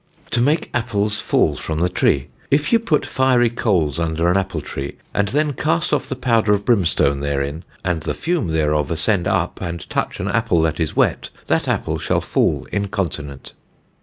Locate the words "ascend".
8.89-9.27